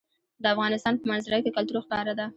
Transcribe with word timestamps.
د 0.41 0.45
افغانستان 0.53 0.93
په 0.97 1.05
منظره 1.11 1.37
کې 1.43 1.55
کلتور 1.57 1.77
ښکاره 1.85 2.13
ده. 2.19 2.27